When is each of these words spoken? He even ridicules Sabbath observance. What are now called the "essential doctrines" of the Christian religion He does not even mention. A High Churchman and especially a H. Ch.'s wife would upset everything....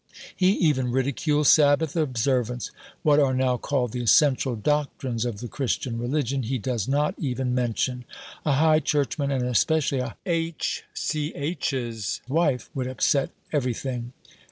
He 0.35 0.53
even 0.53 0.91
ridicules 0.91 1.47
Sabbath 1.51 1.95
observance. 1.95 2.71
What 3.03 3.19
are 3.19 3.35
now 3.35 3.57
called 3.57 3.91
the 3.91 4.01
"essential 4.01 4.55
doctrines" 4.55 5.25
of 5.25 5.41
the 5.41 5.47
Christian 5.47 5.99
religion 5.99 6.41
He 6.41 6.57
does 6.57 6.87
not 6.87 7.13
even 7.19 7.53
mention. 7.53 8.05
A 8.43 8.53
High 8.53 8.79
Churchman 8.79 9.29
and 9.29 9.45
especially 9.45 9.99
a 9.99 10.15
H. 10.25 10.85
Ch.'s 10.95 12.19
wife 12.27 12.71
would 12.73 12.87
upset 12.87 13.29
everything.... 13.51 14.13